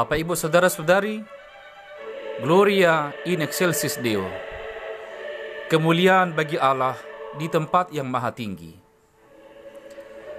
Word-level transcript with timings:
Bapak 0.00 0.16
Ibu 0.16 0.32
Saudara-saudari, 0.32 1.20
Gloria 2.40 3.12
in 3.28 3.44
excelsis 3.44 4.00
Deo. 4.00 4.24
Kemuliaan 5.68 6.32
bagi 6.32 6.56
Allah 6.56 6.96
di 7.36 7.44
tempat 7.52 7.92
yang 7.92 8.08
maha 8.08 8.32
tinggi. 8.32 8.72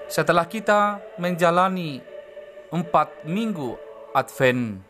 Setelah 0.10 0.50
kita 0.50 0.98
menjalani 1.22 2.02
empat 2.74 3.22
minggu 3.30 3.78
Advent, 4.18 4.82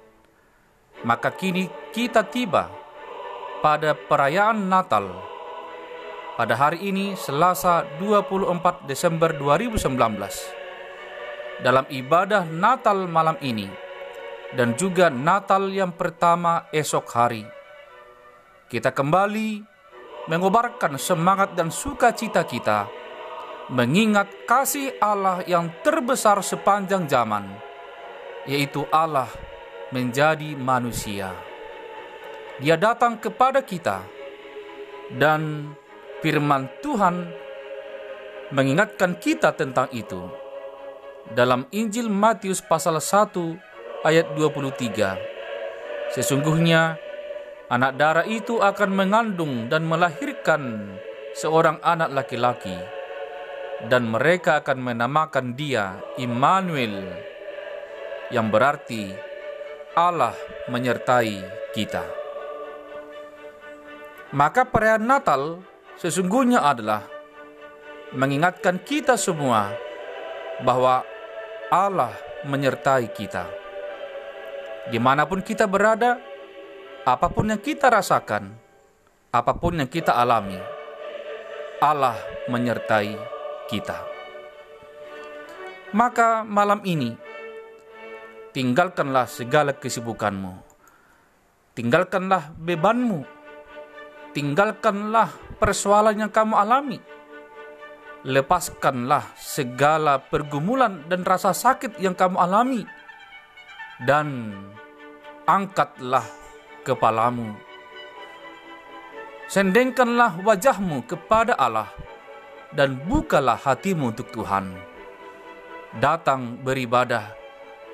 maka 1.03 1.35
kini 1.35 1.67
kita 1.91 2.23
tiba 2.23 2.71
pada 3.59 3.91
perayaan 3.91 4.71
Natal. 4.71 5.19
Pada 6.39 6.55
hari 6.55 6.87
ini, 6.87 7.19
Selasa 7.19 7.83
24 7.99 8.87
Desember 8.87 9.35
2019. 9.35 11.59
Dalam 11.59 11.83
ibadah 11.91 12.47
Natal 12.47 13.03
malam 13.11 13.35
ini, 13.43 13.80
dan 14.55 14.75
juga 14.75 15.07
Natal 15.07 15.71
yang 15.71 15.95
pertama 15.95 16.67
esok 16.75 17.07
hari. 17.15 17.43
Kita 18.67 18.91
kembali 18.91 19.63
mengobarkan 20.27 20.95
semangat 20.99 21.55
dan 21.55 21.71
sukacita 21.71 22.43
kita, 22.43 22.87
mengingat 23.71 24.27
kasih 24.47 24.95
Allah 24.99 25.43
yang 25.47 25.71
terbesar 25.83 26.39
sepanjang 26.43 27.07
zaman, 27.07 27.47
yaitu 28.47 28.83
Allah 28.91 29.27
menjadi 29.91 30.55
manusia. 30.55 31.31
Dia 32.59 32.77
datang 32.77 33.17
kepada 33.19 33.63
kita, 33.65 34.03
dan 35.15 35.73
firman 36.23 36.69
Tuhan 36.79 37.27
mengingatkan 38.51 39.17
kita 39.19 39.55
tentang 39.55 39.87
itu. 39.91 40.27
Dalam 41.31 41.67
Injil 41.71 42.11
Matius 42.11 42.59
pasal 42.59 42.99
1 42.99 43.70
ayat 44.01 44.33
23. 44.33 46.13
Sesungguhnya 46.17 46.97
anak 47.69 47.95
darah 47.95 48.27
itu 48.27 48.57
akan 48.57 48.89
mengandung 48.91 49.69
dan 49.69 49.85
melahirkan 49.85 50.93
seorang 51.37 51.79
anak 51.85 52.11
laki-laki 52.11 52.75
dan 53.87 54.09
mereka 54.09 54.61
akan 54.61 54.77
menamakan 54.81 55.55
dia 55.55 55.97
Immanuel 56.19 57.07
yang 58.29 58.51
berarti 58.51 59.13
Allah 59.95 60.35
menyertai 60.67 61.35
kita. 61.75 62.05
Maka 64.31 64.63
perayaan 64.63 65.05
Natal 65.05 65.59
sesungguhnya 65.99 66.63
adalah 66.63 67.03
mengingatkan 68.15 68.79
kita 68.79 69.19
semua 69.19 69.75
bahwa 70.63 71.03
Allah 71.71 72.15
menyertai 72.47 73.11
kita. 73.11 73.61
Di 74.89 74.97
mana 74.97 75.29
pun 75.29 75.45
kita 75.45 75.69
berada, 75.69 76.17
apa 77.05 77.27
pun 77.29 77.53
yang 77.53 77.61
kita 77.61 77.91
rasakan, 77.91 78.49
apa 79.29 79.53
pun 79.53 79.77
yang 79.77 79.89
kita 79.89 80.17
alami, 80.17 80.57
Allah 81.81 82.17
menyertai 82.49 83.13
kita. 83.69 83.97
Maka 85.91 86.47
malam 86.47 86.81
ini, 86.87 87.13
tinggalkanlah 88.55 89.27
segala 89.27 89.75
kesibukanmu, 89.75 90.53
tinggalkanlah 91.77 92.53
bebanmu, 92.57 93.21
tinggalkanlah 94.33 95.29
persoalan 95.59 96.25
yang 96.25 96.31
kamu 96.31 96.55
alami. 96.57 96.99
Lepaskanlah 98.21 99.33
segala 99.33 100.21
pergumulan 100.21 101.09
dan 101.09 101.25
rasa 101.25 101.57
sakit 101.57 101.97
yang 101.97 102.13
kamu 102.13 102.37
alami. 102.37 102.85
Dan 104.01 104.57
angkatlah 105.45 106.25
kepalamu. 106.81 107.53
Sendengkanlah 109.51 110.41
wajahmu 110.41 111.05
kepada 111.05 111.53
Allah 111.59 111.91
dan 112.71 112.97
bukalah 113.03 113.59
hatimu 113.59 114.15
untuk 114.15 114.31
Tuhan. 114.31 114.73
Datang 115.99 116.63
beribadah 116.63 117.35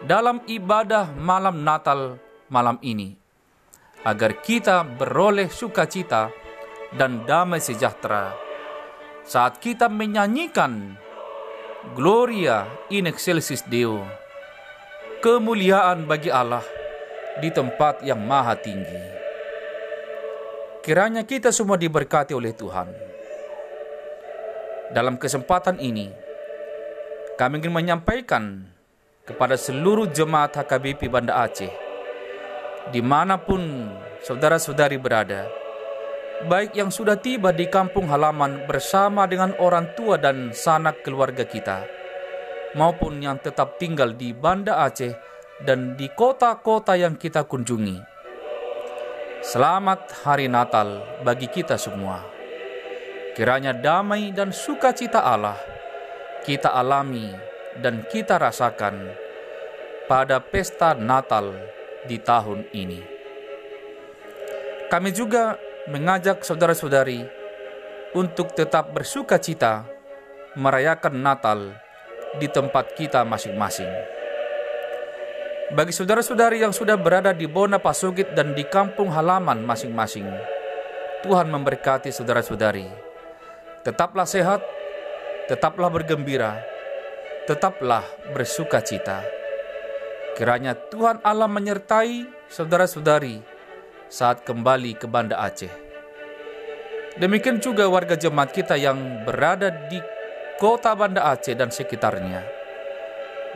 dalam 0.06 0.46
ibadah 0.46 1.10
malam 1.18 1.66
Natal 1.66 2.22
malam 2.54 2.78
ini 2.86 3.18
agar 4.06 4.38
kita 4.46 4.86
beroleh 4.86 5.50
sukacita 5.50 6.30
dan 6.94 7.26
damai 7.26 7.58
sejahtera 7.58 8.38
saat 9.26 9.58
kita 9.60 9.90
menyanyikan 9.90 10.96
Gloria 11.98 12.68
in 12.94 13.10
excelsis 13.10 13.64
Deo. 13.66 14.27
Kemuliaan 15.18 16.06
bagi 16.06 16.30
Allah 16.30 16.62
di 17.42 17.50
tempat 17.50 18.06
yang 18.06 18.22
maha 18.22 18.54
tinggi. 18.54 19.02
Kiranya 20.86 21.26
kita 21.26 21.50
semua 21.50 21.76
diberkati 21.76 22.38
oleh 22.38 22.54
Tuhan. 22.54 22.88
Dalam 24.94 25.18
kesempatan 25.18 25.82
ini, 25.82 26.14
kami 27.36 27.60
ingin 27.60 27.74
menyampaikan 27.74 28.62
kepada 29.26 29.58
seluruh 29.58 30.08
jemaat 30.14 30.56
HKBP 30.56 31.12
Banda 31.12 31.44
Aceh 31.44 31.88
di 32.94 33.04
mana 33.04 33.36
pun 33.36 33.90
saudara-saudari 34.24 34.96
berada, 34.96 35.50
baik 36.48 36.78
yang 36.78 36.94
sudah 36.94 37.20
tiba 37.20 37.52
di 37.52 37.68
kampung 37.68 38.08
halaman 38.08 38.64
bersama 38.70 39.28
dengan 39.28 39.52
orang 39.60 39.92
tua 39.98 40.16
dan 40.16 40.56
sanak 40.56 41.04
keluarga 41.04 41.44
kita, 41.44 41.97
maupun 42.78 43.20
yang 43.20 43.42
tetap 43.42 43.82
tinggal 43.82 44.14
di 44.14 44.32
Banda 44.32 44.86
Aceh 44.86 45.12
dan 45.66 45.98
di 45.98 46.06
kota-kota 46.14 46.94
yang 46.94 47.18
kita 47.18 47.44
kunjungi. 47.50 47.98
Selamat 49.42 50.14
Hari 50.22 50.46
Natal 50.46 51.02
bagi 51.26 51.50
kita 51.50 51.76
semua. 51.76 52.22
Kiranya 53.34 53.74
damai 53.74 54.30
dan 54.34 54.54
sukacita 54.54 55.26
Allah 55.26 55.58
kita 56.46 56.72
alami 56.72 57.34
dan 57.82 58.08
kita 58.08 58.40
rasakan 58.40 59.12
pada 60.08 60.40
pesta 60.40 60.96
Natal 60.96 61.52
di 62.08 62.16
tahun 62.24 62.72
ini. 62.72 63.02
Kami 64.88 65.12
juga 65.12 65.60
mengajak 65.92 66.48
saudara-saudari 66.48 67.28
untuk 68.16 68.56
tetap 68.56 68.96
bersuka 68.96 69.36
cita 69.36 69.84
merayakan 70.56 71.20
Natal 71.20 71.60
di 72.36 72.52
tempat 72.52 72.92
kita 73.00 73.24
masing-masing. 73.24 73.88
Bagi 75.72 75.96
saudara-saudari 75.96 76.64
yang 76.64 76.76
sudah 76.76 77.00
berada 77.00 77.32
di 77.32 77.48
Bona 77.48 77.80
Pasugit 77.80 78.36
dan 78.36 78.52
di 78.52 78.68
kampung 78.68 79.08
halaman 79.12 79.64
masing-masing, 79.64 80.28
Tuhan 81.24 81.48
memberkati 81.48 82.12
saudara-saudari. 82.12 82.88
Tetaplah 83.88 84.28
sehat, 84.28 84.60
tetaplah 85.48 85.88
bergembira, 85.88 86.60
tetaplah 87.48 88.04
bersuka 88.36 88.84
cita 88.84 89.38
Kiranya 90.38 90.78
Tuhan 90.78 91.18
Allah 91.26 91.50
menyertai 91.50 92.30
saudara-saudari 92.46 93.42
saat 94.06 94.46
kembali 94.46 94.94
ke 94.94 95.10
Banda 95.10 95.42
Aceh. 95.42 95.74
Demikian 97.18 97.58
juga 97.58 97.90
warga 97.90 98.14
jemaat 98.14 98.54
kita 98.54 98.78
yang 98.78 99.26
berada 99.26 99.74
di 99.90 99.98
kota 100.58 100.98
Banda 100.98 101.30
Aceh 101.30 101.54
dan 101.54 101.70
sekitarnya. 101.70 102.42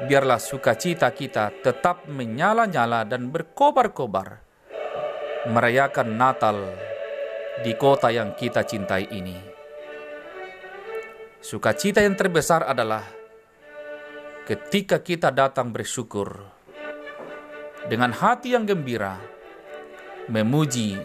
Biarlah 0.06 0.38
sukacita 0.38 1.09
kita 1.09 1.50
tetap 1.62 2.06
menyala-nyala 2.06 3.06
dan 3.06 3.30
berkobar-kobar 3.33 4.42
merayakan 5.50 6.13
Natal 6.13 6.57
di 7.65 7.74
kota 7.74 8.13
yang 8.13 8.38
kita 8.38 8.62
cintai 8.62 9.09
ini. 9.09 9.38
Sukacita 11.42 12.06
yang 12.06 12.13
terbesar 12.13 12.69
adalah 12.69 13.01
ketika 14.45 15.01
kita 15.01 15.33
datang 15.33 15.74
bersyukur 15.74 16.38
dengan 17.89 18.13
hati 18.13 18.53
yang 18.53 18.69
gembira 18.69 19.18
memuji 20.30 21.01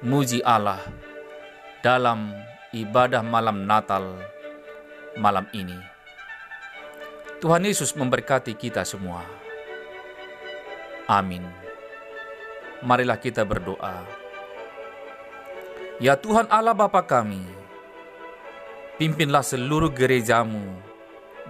muji 0.00 0.40
Allah 0.40 0.80
dalam 1.84 2.32
ibadah 2.72 3.20
malam 3.20 3.68
Natal 3.68 4.33
malam 5.18 5.46
ini. 5.54 5.76
Tuhan 7.38 7.66
Yesus 7.66 7.92
memberkati 7.92 8.56
kita 8.56 8.82
semua. 8.88 9.20
Amin. 11.04 11.44
Marilah 12.80 13.20
kita 13.20 13.44
berdoa. 13.44 14.24
Ya 16.02 16.18
Tuhan 16.18 16.50
Allah 16.50 16.74
Bapa 16.74 17.04
kami, 17.06 17.44
pimpinlah 18.98 19.44
seluruh 19.46 19.92
gerejamu 19.94 20.74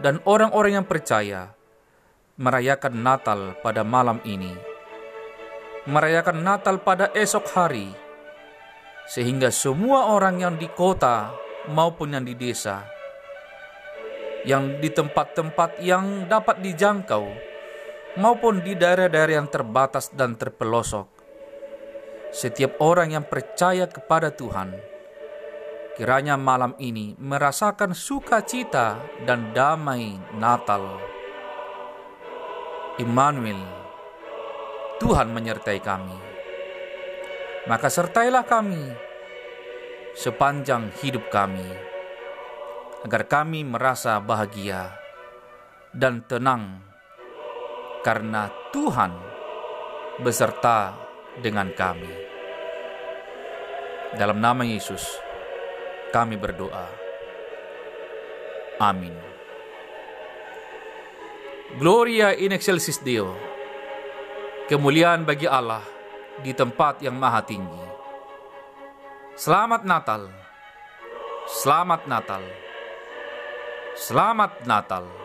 dan 0.03 0.21
orang-orang 0.29 0.83
yang 0.83 0.87
percaya 0.87 1.55
merayakan 2.35 2.99
Natal 2.99 3.41
pada 3.63 3.87
malam 3.87 4.19
ini, 4.27 4.53
merayakan 5.87 6.43
Natal 6.43 6.83
pada 6.83 7.15
esok 7.15 7.47
hari, 7.55 7.89
sehingga 9.07 9.55
semua 9.55 10.11
orang 10.11 10.43
yang 10.43 10.55
di 10.59 10.67
kota 10.67 11.31
maupun 11.71 12.19
yang 12.19 12.27
di 12.27 12.35
desa, 12.35 12.83
yang 14.45 14.81
di 14.81 14.93
tempat-tempat 14.93 15.81
yang 15.81 16.29
dapat 16.29 16.61
dijangkau, 16.61 17.25
maupun 18.21 18.63
di 18.63 18.77
daerah-daerah 18.79 19.43
yang 19.43 19.49
terbatas 19.51 20.13
dan 20.13 20.39
terpelosok. 20.39 21.09
Setiap 22.35 22.79
orang 22.83 23.15
yang 23.15 23.25
percaya 23.25 23.87
kepada 23.87 24.35
Tuhan, 24.35 24.75
kiranya 25.95 26.35
malam 26.35 26.75
ini 26.83 27.15
merasakan 27.17 27.95
sukacita 27.95 28.99
dan 29.23 29.55
damai 29.55 30.19
Natal. 30.35 30.99
Immanuel, 32.99 33.59
Tuhan 34.99 35.31
menyertai 35.35 35.79
kami. 35.83 36.19
Maka 37.65 37.89
sertailah 37.89 38.45
kami 38.45 38.83
sepanjang 40.15 40.95
hidup 41.03 41.27
kami, 41.31 41.67
agar 43.05 43.29
kami 43.29 43.69
merasa 43.69 44.17
bahagia 44.17 44.89
dan 45.93 46.25
tenang 46.25 46.81
karena 48.01 48.49
Tuhan 48.73 49.13
beserta 50.25 50.97
dengan 51.37 51.69
kami. 51.77 52.09
Dalam 54.17 54.41
nama 54.41 54.65
Yesus, 54.65 55.05
kami 56.17 56.41
berdoa. 56.41 56.89
Amin. 58.81 59.15
Gloria 61.77 62.33
in 62.33 62.57
excelsis 62.57 63.03
Deo. 63.05 63.37
Kemuliaan 64.65 65.29
bagi 65.29 65.45
Allah 65.45 65.83
di 66.41 66.57
tempat 66.57 67.05
yang 67.05 67.21
maha 67.21 67.45
tinggi. 67.45 67.85
Selamat 69.35 69.83
Natal. 69.83 70.31
Selamat 71.51 72.07
Natal. 72.07 72.64
Selamat 73.95 74.67
Natal. 74.67 75.24